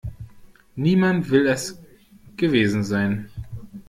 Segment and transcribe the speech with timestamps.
[0.77, 1.77] Niemand will es
[2.35, 3.29] gewesen sein.